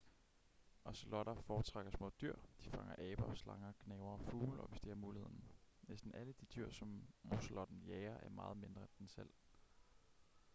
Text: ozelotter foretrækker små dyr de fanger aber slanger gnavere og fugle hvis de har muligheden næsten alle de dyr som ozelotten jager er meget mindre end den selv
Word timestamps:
ozelotter 0.83 1.41
foretrækker 1.41 1.91
små 1.91 2.09
dyr 2.21 2.35
de 2.63 2.69
fanger 2.69 2.95
aber 3.11 3.35
slanger 3.35 3.71
gnavere 3.85 4.13
og 4.13 4.19
fugle 4.19 4.61
hvis 4.69 4.79
de 4.81 4.87
har 4.89 4.95
muligheden 4.95 5.43
næsten 5.81 6.15
alle 6.15 6.33
de 6.33 6.45
dyr 6.45 6.69
som 6.69 7.03
ozelotten 7.31 7.81
jager 7.87 8.17
er 8.17 8.29
meget 8.29 8.57
mindre 8.57 8.81
end 8.81 8.89
den 8.99 9.07
selv 9.07 9.29